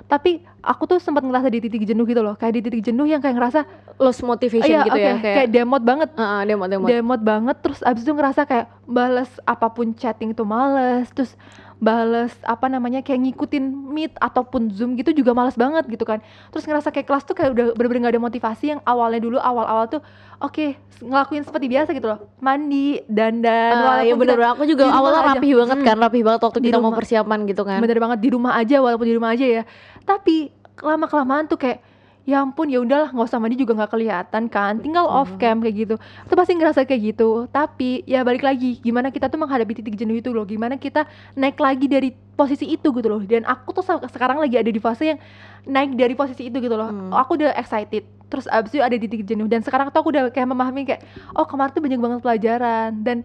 Tapi 0.09 0.45
aku 0.61 0.89
tuh 0.89 0.99
sempat 1.01 1.25
ngerasa 1.25 1.49
di 1.49 1.65
titik 1.65 1.85
jenuh 1.85 2.05
gitu 2.05 2.21
loh. 2.21 2.37
Kayak 2.37 2.61
di 2.61 2.63
titik 2.69 2.83
jenuh 2.93 3.09
yang 3.09 3.21
kayak 3.25 3.37
ngerasa 3.41 3.61
lost 4.01 4.21
motivation 4.25 4.69
iya 4.69 4.85
gitu 4.85 4.97
oke. 4.97 5.05
ya 5.05 5.15
kayak 5.21 5.49
demot 5.53 5.83
banget. 5.85 6.09
Heeh, 6.17 6.41
demo 6.49 6.65
demo. 6.69 6.85
demot 6.89 7.21
banget. 7.21 7.57
Terus 7.61 7.81
abis 7.85 8.03
itu 8.05 8.13
ngerasa 8.13 8.45
kayak 8.45 8.67
bales 8.85 9.31
apa 9.49 9.69
pun 9.73 9.97
chatting 9.97 10.37
tuh 10.37 10.45
males. 10.45 11.09
Terus 11.13 11.37
bales 11.85 12.33
apa 12.43 12.67
namanya 12.67 12.99
kayak 12.99 13.21
ngikutin 13.23 13.61
meet 13.87 14.13
ataupun 14.19 14.69
zoom 14.71 14.97
gitu 14.97 15.13
juga 15.13 15.31
males 15.31 15.53
banget 15.55 15.85
gitu 15.87 16.03
kan 16.03 16.19
terus 16.49 16.65
ngerasa 16.65 16.89
kayak 16.89 17.05
kelas 17.05 17.23
tuh 17.23 17.33
kayak 17.33 17.53
udah 17.53 17.67
bener-bener 17.73 18.01
gak 18.03 18.13
ada 18.13 18.23
motivasi 18.23 18.65
yang 18.67 18.81
awalnya 18.83 19.21
dulu 19.21 19.37
awal-awal 19.37 19.85
tuh 19.87 20.01
oke 20.39 20.73
ngelakuin 20.97 21.43
seperti 21.43 21.67
biasa 21.69 21.91
gitu 21.91 22.07
loh 22.07 22.25
mandi 22.39 23.05
dandan 23.05 23.77
iya 23.77 23.85
walaupun 24.09 24.19
bener 24.19 24.39
kita- 24.39 24.51
aku 24.51 24.63
juga 24.65 24.85
awalnya 24.89 25.21
aja. 25.21 25.31
rapih 25.31 25.53
banget 25.55 25.77
Hmm. 25.77 25.87
kan 25.87 25.97
rapih 26.01 26.23
banget 26.23 26.41
waktu 26.43 26.59
Di 26.59 26.65
kita 26.65 26.77
mau 26.77 26.85
rumah. 26.87 26.99
persiapan 26.99 27.39
gitu 27.45 27.63
kan 27.63 27.79
bener 27.79 27.99
banget 27.99 28.19
di 28.19 28.29
rumah 28.29 28.53
aja 28.55 28.77
walaupun 28.79 29.05
di 29.05 29.15
rumah 29.15 29.31
aja 29.31 29.47
ya 29.47 29.63
tapi 30.03 30.49
lama 30.77 31.05
kelamaan 31.05 31.45
tuh 31.45 31.57
kayak 31.57 31.79
ya 32.25 32.41
ampun 32.41 32.73
ya 32.73 32.81
udahlah 32.81 33.13
nggak 33.13 33.29
usah 33.29 33.37
mandi 33.37 33.61
juga 33.61 33.77
nggak 33.77 33.93
kelihatan 33.93 34.49
kan. 34.49 34.81
Tinggal 34.81 35.05
off 35.05 35.37
cam 35.37 35.61
kayak 35.61 35.77
gitu. 35.77 35.95
Itu 36.01 36.35
pasti 36.35 36.53
ngerasa 36.57 36.89
kayak 36.89 37.03
gitu. 37.15 37.45
Tapi 37.53 38.01
ya 38.09 38.25
balik 38.25 38.41
lagi 38.41 38.81
gimana 38.81 39.13
kita 39.13 39.29
tuh 39.29 39.37
menghadapi 39.37 39.77
titik 39.77 39.95
jenuh 39.95 40.17
itu 40.17 40.33
loh. 40.33 40.49
Gimana 40.49 40.81
kita 40.81 41.05
naik 41.37 41.61
lagi 41.61 41.85
dari 41.85 42.17
posisi 42.35 42.73
itu 42.73 42.89
gitu 42.97 43.09
loh. 43.13 43.21
Dan 43.21 43.45
aku 43.45 43.77
tuh 43.77 43.85
se- 43.85 44.09
sekarang 44.09 44.41
lagi 44.41 44.57
ada 44.57 44.73
di 44.73 44.81
fase 44.81 45.15
yang 45.15 45.21
naik 45.69 45.93
dari 46.01 46.17
posisi 46.17 46.49
itu 46.49 46.57
gitu 46.59 46.75
loh. 46.75 46.89
Hmm. 46.89 47.13
aku 47.13 47.37
udah 47.37 47.53
excited. 47.61 48.09
Terus 48.33 48.49
abis 48.49 48.73
itu 48.73 48.81
ada 48.81 48.97
di 48.97 49.05
titik 49.05 49.29
jenuh. 49.29 49.45
Dan 49.45 49.61
sekarang 49.61 49.93
tuh 49.93 50.01
aku 50.01 50.09
udah 50.09 50.33
kayak 50.33 50.49
memahami 50.49 50.89
kayak 50.89 51.05
oh 51.37 51.45
kemarin 51.45 51.77
tuh 51.77 51.85
banyak 51.85 52.01
banget 52.01 52.21
pelajaran. 52.25 52.91
Dan 53.05 53.17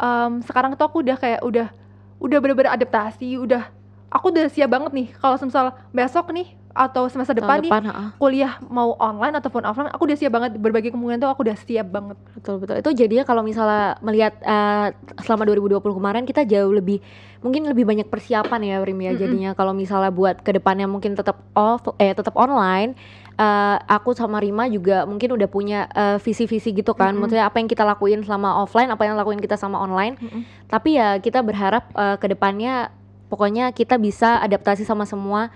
em, 0.00 0.32
sekarang 0.48 0.72
tuh 0.80 0.88
aku 0.88 1.04
udah 1.04 1.16
kayak 1.20 1.44
udah 1.44 1.68
udah 2.16 2.38
bener-bener 2.40 2.72
adaptasi 2.72 3.36
udah 3.36 3.68
aku 4.08 4.32
udah 4.32 4.48
siap 4.48 4.72
banget 4.72 4.96
nih. 4.96 5.08
Kalau 5.20 5.36
misal 5.44 5.76
besok 5.92 6.32
nih 6.32 6.56
atau 6.76 7.08
semester 7.08 7.32
depan, 7.32 7.56
Tahun 7.56 7.64
nih 7.64 7.70
depan, 7.72 7.82
heeh. 7.88 8.08
kuliah 8.20 8.52
mau 8.68 8.92
online 9.00 9.40
ataupun 9.40 9.64
offline 9.64 9.88
aku 9.88 10.04
udah 10.04 10.18
siap 10.20 10.32
banget 10.36 10.60
berbagai 10.60 10.92
kemungkinan 10.92 11.24
tuh 11.24 11.32
aku 11.32 11.48
udah 11.48 11.56
siap 11.56 11.88
banget 11.88 12.20
Betul 12.36 12.60
betul. 12.60 12.76
Itu 12.84 12.90
jadinya 12.92 13.24
kalau 13.24 13.40
misalnya 13.40 13.96
melihat 14.04 14.36
eh, 14.44 14.92
selama 15.24 15.48
2020 15.48 15.80
kemarin 15.80 16.22
kita 16.28 16.44
jauh 16.44 16.68
lebih 16.70 17.00
mungkin 17.40 17.64
lebih 17.64 17.86
banyak 17.86 18.08
persiapan 18.10 18.60
ya 18.60 18.76
Rim 18.82 19.00
ya 19.00 19.12
Mm-mm. 19.12 19.20
jadinya 19.20 19.50
kalau 19.54 19.72
misalnya 19.72 20.10
buat 20.10 20.42
ke 20.42 20.50
depannya 20.52 20.84
mungkin 20.84 21.14
tetap 21.14 21.40
off 21.54 21.84
eh 21.96 22.10
tetap 22.10 22.34
online 22.34 22.98
eh, 23.36 23.76
aku 23.86 24.12
sama 24.12 24.42
Rima 24.42 24.66
juga 24.66 25.06
mungkin 25.06 25.32
udah 25.36 25.48
punya 25.48 25.86
eh, 25.94 26.18
visi-visi 26.18 26.74
gitu 26.74 26.92
kan 26.92 27.14
Mm-mm. 27.14 27.22
maksudnya 27.24 27.46
apa 27.46 27.62
yang 27.62 27.68
kita 27.70 27.86
lakuin 27.86 28.20
selama 28.26 28.60
offline 28.60 28.90
apa 28.90 29.06
yang 29.06 29.14
lakuin 29.14 29.38
kita 29.38 29.54
sama 29.54 29.78
online 29.78 30.18
Mm-mm. 30.18 30.42
tapi 30.66 30.98
ya 30.98 31.22
kita 31.22 31.40
berharap 31.40 31.86
eh, 31.94 32.16
ke 32.18 32.26
depannya 32.26 32.90
pokoknya 33.30 33.70
kita 33.70 33.94
bisa 33.98 34.42
adaptasi 34.42 34.82
sama 34.82 35.06
semua 35.06 35.50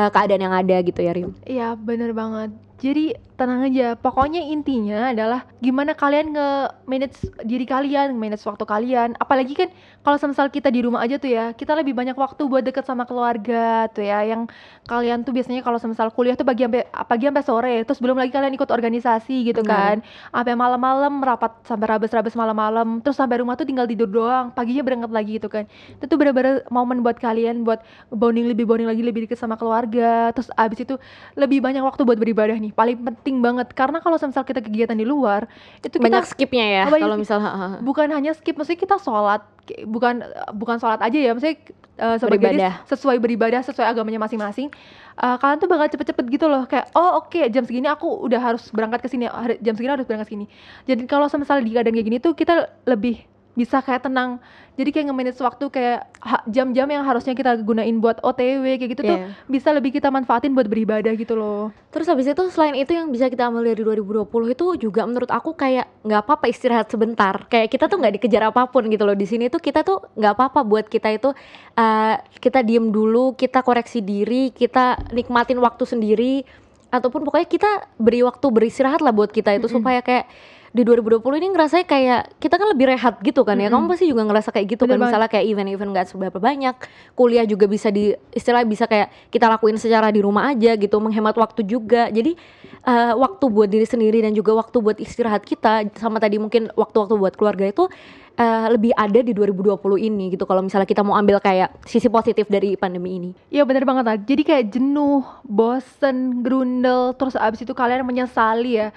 eh, 0.00 0.10
keadaan 0.14 0.42
yang 0.48 0.54
ada 0.56 0.76
gitu 0.80 1.00
ya 1.04 1.12
Rim? 1.12 1.30
Iya 1.44 1.76
bener 1.76 2.16
banget 2.16 2.50
Jadi 2.80 3.12
tenang 3.36 3.64
aja. 3.68 3.92
Pokoknya 3.96 4.40
intinya 4.52 5.12
adalah 5.12 5.44
Gimana 5.60 5.92
kalian 5.92 6.32
nge-manage 6.32 7.44
diri 7.44 7.68
kalian 7.68 8.16
Manage 8.16 8.44
waktu 8.48 8.64
kalian. 8.64 9.16
Apalagi 9.20 9.52
kan 9.52 9.68
Kalau 10.00 10.16
misal 10.16 10.48
kita 10.48 10.72
di 10.72 10.80
rumah 10.84 11.04
aja 11.04 11.20
tuh 11.20 11.28
ya 11.28 11.52
Kita 11.52 11.76
lebih 11.76 11.92
banyak 11.92 12.16
waktu 12.16 12.40
buat 12.48 12.64
deket 12.64 12.88
sama 12.88 13.04
keluarga 13.04 13.88
tuh 13.92 14.04
ya. 14.04 14.24
Yang 14.24 14.48
kalian 14.88 15.28
tuh 15.28 15.32
biasanya 15.36 15.60
kalau 15.60 15.76
misal 15.76 16.08
kuliah 16.12 16.36
tuh 16.40 16.48
pagi 16.48 16.64
sampai 16.64 16.88
pagi 16.88 17.24
sampai 17.28 17.44
sore. 17.44 17.76
Terus 17.84 18.00
belum 18.00 18.16
lagi 18.16 18.32
kalian 18.32 18.52
ikut 18.56 18.70
organisasi 18.72 19.52
gitu 19.52 19.60
kan. 19.60 20.00
Sampai 20.32 20.56
malam-malam 20.56 21.20
rapat 21.20 21.52
Sampai 21.68 21.84
rabes-rabes 21.84 22.32
malam-malam. 22.32 23.04
Terus 23.04 23.20
sampai 23.20 23.44
rumah 23.44 23.60
tuh 23.60 23.68
tinggal 23.68 23.84
tidur 23.84 24.08
doang. 24.08 24.56
Paginya 24.56 24.80
berangkat 24.80 25.12
lagi 25.12 25.36
gitu 25.36 25.52
kan. 25.52 25.68
Itu 26.00 26.08
tuh 26.08 26.16
bener-bener 26.16 26.64
momen 26.72 27.04
buat 27.04 27.20
kalian 27.20 27.60
Buat 27.64 27.84
bonding 28.08 28.48
lebih 28.48 28.64
bonding 28.64 28.88
lagi 28.88 29.04
Lebih 29.04 29.28
deket 29.28 29.36
sama 29.36 29.60
keluarga. 29.60 30.32
Terus 30.32 30.48
abis 30.56 30.88
itu 30.88 30.96
lebih 31.36 31.60
banyak 31.60 31.84
waktu 31.84 32.08
buat 32.08 32.16
beribadah 32.16 32.56
nih 32.56 32.69
paling 32.72 32.98
penting 32.98 33.42
banget 33.44 33.68
karena 33.76 33.98
kalau 34.00 34.16
misal 34.16 34.44
kita 34.46 34.64
kegiatan 34.64 34.96
di 34.96 35.06
luar 35.06 35.46
itu 35.78 35.90
kita 35.90 36.02
banyak 36.02 36.26
skipnya 36.26 36.66
ya 36.66 36.84
banyak 36.88 37.06
kalau 37.06 37.16
heeh. 37.18 37.72
bukan 37.84 38.08
hanya 38.14 38.32
skip 38.32 38.56
maksudnya 38.56 38.80
kita 38.80 38.96
sholat 38.98 39.42
bukan 39.86 40.24
bukan 40.56 40.76
sholat 40.82 40.98
aja 41.04 41.18
ya 41.18 41.30
maksudnya 41.36 41.56
eh, 42.00 42.16
sebagai 42.18 42.50
Beribadah. 42.50 42.74
sesuai 42.88 43.16
beribadah 43.22 43.60
sesuai 43.62 43.86
agamanya 43.86 44.18
masing-masing 44.22 44.72
Eh, 45.20 45.36
kalian 45.36 45.60
tuh 45.60 45.68
bakal 45.68 45.84
cepet-cepet 45.92 46.24
gitu 46.32 46.48
loh 46.48 46.64
kayak 46.64 46.96
oh 46.96 47.20
oke 47.20 47.36
jam 47.52 47.60
segini 47.60 47.84
aku 47.92 48.08
udah 48.24 48.40
harus 48.40 48.72
berangkat 48.72 49.04
ke 49.04 49.08
sini 49.12 49.28
jam 49.60 49.76
segini 49.76 49.92
harus 49.92 50.08
berangkat 50.08 50.32
ke 50.32 50.32
sini 50.32 50.46
jadi 50.88 51.04
kalau 51.04 51.28
misalnya 51.28 51.60
di 51.60 51.72
keadaan 51.76 51.92
kayak 51.92 52.06
gini 52.08 52.18
tuh 52.24 52.32
kita 52.32 52.72
lebih 52.88 53.20
bisa 53.60 53.84
kayak 53.84 54.08
tenang 54.08 54.40
jadi 54.80 54.96
kayak 54.96 55.06
nge-manage 55.12 55.40
waktu 55.44 55.64
kayak 55.68 56.00
jam-jam 56.48 56.88
yang 56.88 57.04
harusnya 57.04 57.36
kita 57.36 57.60
gunain 57.60 57.92
buat 58.00 58.16
OTW 58.24 58.80
kayak 58.80 58.90
gitu 58.96 59.02
tuh 59.04 59.18
Iya. 59.20 59.36
bisa 59.44 59.68
lebih 59.76 59.92
kita 59.92 60.08
manfaatin 60.08 60.56
buat 60.56 60.64
beribadah 60.64 61.12
gitu 61.12 61.36
loh 61.36 61.68
Terus 61.90 62.06
habis 62.06 62.30
itu 62.30 62.38
selain 62.54 62.78
itu 62.78 62.94
yang 62.94 63.10
bisa 63.10 63.26
kita 63.26 63.50
ambil 63.50 63.66
dari 63.66 63.82
2020 63.82 64.54
itu 64.54 64.66
juga 64.78 65.02
menurut 65.10 65.26
aku 65.26 65.58
kayak 65.58 65.90
nggak 66.06 66.22
apa-apa 66.22 66.46
istirahat 66.46 66.86
sebentar. 66.86 67.34
Kayak 67.50 67.66
kita 67.66 67.90
tuh 67.90 67.98
nggak 67.98 68.14
dikejar 68.22 68.46
apa 68.46 68.70
pun 68.70 68.86
gitu 68.86 69.02
loh. 69.02 69.18
Di 69.18 69.26
sini 69.26 69.50
tuh 69.50 69.58
kita 69.58 69.82
tuh 69.82 69.98
nggak 70.14 70.38
apa-apa 70.38 70.62
buat 70.62 70.86
kita 70.86 71.10
itu 71.10 71.34
eh, 71.74 72.14
kita 72.38 72.62
diem 72.62 72.94
dulu, 72.94 73.34
kita 73.34 73.66
koreksi 73.66 74.06
diri, 74.06 74.54
kita 74.54 75.10
nikmatin 75.10 75.58
waktu 75.58 75.82
sendiri 75.82 76.46
ataupun 76.94 77.26
pokoknya 77.26 77.48
kita 77.50 77.70
beri 77.98 78.22
waktu 78.22 78.46
beristirahat 78.46 79.02
lah 79.02 79.10
buat 79.10 79.34
kita 79.34 79.50
itu 79.58 79.66
Mm-mm. 79.66 79.74
supaya 79.82 79.98
kayak 79.98 80.30
di 80.70 80.86
2020 80.86 81.18
ini 81.42 81.48
ngerasanya 81.50 81.82
kayak 81.82 82.22
kita 82.38 82.54
kan 82.54 82.68
lebih 82.70 82.86
rehat 82.94 83.18
gitu 83.26 83.42
kan 83.42 83.58
ya. 83.58 83.66
Mm-mm. 83.66 83.90
Kamu 83.90 83.90
pasti 83.90 84.06
juga 84.06 84.22
ngerasa 84.22 84.54
kayak 84.54 84.66
gitu 84.70 84.82
Bener 84.86 84.94
kan. 84.94 84.98
banget. 85.02 85.10
Misalnya 85.10 85.30
kayak 85.34 85.46
event-event 85.50 85.90
nggak 85.90 86.06
seberapa 86.06 86.38
banyak, 86.38 86.74
kuliah 87.18 87.42
juga 87.42 87.66
bisa 87.66 87.90
di 87.90 88.14
istilah 88.30 88.62
bisa 88.62 88.86
kayak 88.86 89.10
kita 89.34 89.50
lakuin 89.50 89.74
secara 89.82 90.14
di 90.14 90.22
rumah 90.22 90.54
aja 90.54 90.78
gitu, 90.78 90.96
menghemat 91.02 91.34
waktu 91.34 91.66
juga. 91.66 92.06
Jadi 92.14 92.38
eh, 92.86 93.12
waktu 93.18 93.44
buat 93.50 93.66
diri 93.66 93.82
sendiri 93.82 94.22
dan 94.22 94.30
juga 94.30 94.54
waktu 94.54 94.78
buat 94.78 94.98
istirahat 95.02 95.42
kita 95.42 95.90
sama 95.98 96.22
tadi 96.22 96.38
mungkin 96.38 96.70
waktu-waktu 96.78 97.18
buat 97.18 97.34
keluarga 97.34 97.66
itu 97.66 97.90
eh, 98.38 98.66
lebih 98.70 98.94
ada 98.94 99.26
di 99.26 99.34
2020 99.34 99.74
ini 100.06 100.38
gitu. 100.38 100.46
Kalau 100.46 100.62
misalnya 100.62 100.86
kita 100.86 101.02
mau 101.02 101.18
ambil 101.18 101.42
kayak 101.42 101.82
sisi 101.82 102.06
positif 102.06 102.46
dari 102.46 102.78
pandemi 102.78 103.18
ini. 103.18 103.30
Iya 103.50 103.66
bener 103.66 103.82
banget 103.82 104.04
lah. 104.06 104.16
Jadi 104.22 104.46
kayak 104.46 104.70
jenuh, 104.70 105.26
bosen, 105.42 106.46
grundel, 106.46 107.10
terus 107.18 107.34
abis 107.34 107.66
itu 107.66 107.74
kalian 107.74 108.06
menyesali 108.06 108.78
ya. 108.78 108.94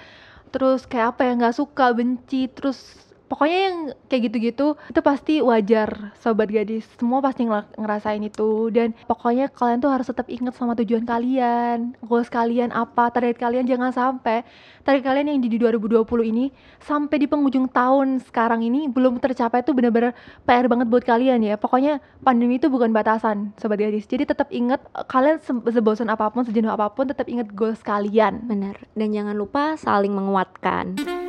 Terus 0.54 0.86
kayak 0.90 1.18
apa 1.18 1.22
ya 1.26 1.32
nggak 1.38 1.56
suka, 1.60 1.90
benci, 1.98 2.46
terus 2.56 2.78
pokoknya 3.26 3.58
yang 3.70 3.76
kayak 4.06 4.22
gitu-gitu 4.30 4.66
itu 4.76 5.00
pasti 5.00 5.34
wajar 5.40 6.12
sobat 6.20 6.52
gadis. 6.52 6.84
Semua 7.00 7.24
pasti 7.24 7.48
ngerasain 7.48 8.22
itu 8.22 8.68
dan 8.70 8.92
pokoknya 9.08 9.48
kalian 9.50 9.80
tuh 9.80 9.90
harus 9.90 10.06
tetap 10.08 10.28
ingat 10.28 10.54
sama 10.54 10.76
tujuan 10.76 11.02
kalian, 11.08 11.96
goals 12.04 12.28
kalian 12.28 12.70
apa, 12.70 13.08
target 13.10 13.40
kalian 13.40 13.64
jangan 13.64 13.90
sampai 13.90 14.44
target 14.84 15.02
kalian 15.02 15.26
yang 15.32 15.40
di 15.40 15.56
2020 15.56 16.04
ini 16.28 16.52
sampai 16.84 17.16
di 17.16 17.26
penghujung 17.26 17.66
tahun 17.72 18.20
sekarang 18.28 18.60
ini 18.60 18.86
belum 18.92 19.16
tercapai 19.18 19.64
itu 19.64 19.72
bener-bener 19.72 20.12
PR 20.44 20.68
banget 20.68 20.86
buat 20.92 21.04
kalian 21.04 21.40
ya. 21.40 21.56
Pokoknya 21.56 22.04
pandemi 22.20 22.60
itu 22.60 22.68
bukan 22.68 22.92
batasan, 22.92 23.56
sobat 23.56 23.80
gadis. 23.80 24.04
Jadi 24.04 24.28
tetap 24.28 24.52
ingat 24.52 24.84
eh, 24.92 25.06
kalian 25.08 25.40
se- 25.40 25.72
sebosan 25.72 26.12
apa 26.12 26.28
pun, 26.28 26.44
sejenuh 26.44 26.70
apa 26.70 26.92
pun, 26.92 27.08
tetap 27.08 27.26
ingat 27.26 27.48
goals 27.56 27.80
kalian. 27.80 28.44
Benar. 28.44 28.76
Dan 28.92 29.16
jangan 29.16 29.34
lupa 29.34 29.80
saling 29.80 30.12
menguatkan. 30.12 31.23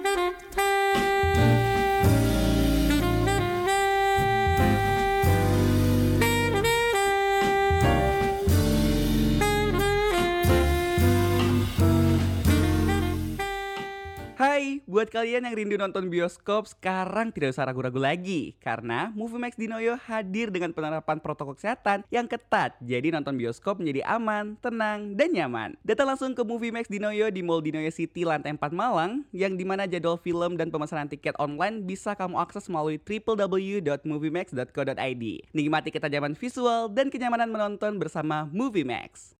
Hai, 14.36 14.84
buat 14.84 15.08
kalian 15.08 15.48
yang 15.48 15.56
rindu 15.56 15.80
nonton 15.80 16.12
bioskop, 16.12 16.68
sekarang 16.68 17.32
tidak 17.32 17.56
usah 17.56 17.72
ragu-ragu 17.72 17.96
lagi 17.96 18.52
Karena 18.60 19.08
Movie 19.16 19.40
Max 19.40 19.56
Dinoyo 19.56 19.96
hadir 19.96 20.52
dengan 20.52 20.76
penerapan 20.76 21.24
protokol 21.24 21.56
kesehatan 21.56 22.04
yang 22.12 22.28
ketat. 22.28 22.76
Jadi 22.84 23.16
nonton 23.16 23.40
bioskop 23.40 23.80
menjadi 23.80 24.04
aman, 24.04 24.60
tenang, 24.60 25.16
dan 25.16 25.32
nyaman. 25.32 25.80
Datang 25.88 26.12
langsung 26.12 26.36
ke 26.36 26.44
Movie 26.44 26.76
Max 26.76 26.92
Dinoyo 26.92 27.32
di 27.32 27.48
Mall 27.48 27.64
Dinoyo 27.64 27.88
City 27.96 28.28
lantai 28.28 28.52
4 28.52 28.76
Malang 28.76 29.24
Yang 29.32 29.56
di 29.56 29.64
mana 29.64 29.88
jadwal 29.88 30.20
film 30.20 30.60
dan 30.60 30.68
pemesanan 30.68 31.08
tiket 31.08 31.40
online 31.40 31.88
bisa 31.88 32.12
kamu 32.12 32.36
akses 32.36 32.68
melalui 32.68 33.00
www.moviemax.co.id 33.00 35.24
Nikmati 35.56 35.96
ketajaman 35.96 36.36
visual 36.36 36.92
dan 36.92 37.08
kenyamanan 37.08 37.48
menonton 37.48 37.96
bersama 37.96 38.52
Movie 38.52 38.84
Max 38.84 39.32